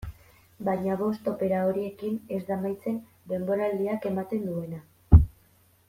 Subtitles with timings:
[0.69, 2.99] Baina bost opera horiekin ez da amaitzen
[3.35, 5.25] denboraldiak ematen duena.